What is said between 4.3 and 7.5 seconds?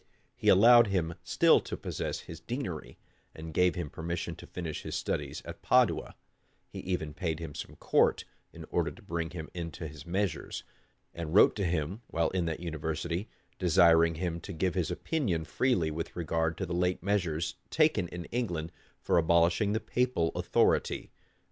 to finish his studies at Padua: he even paid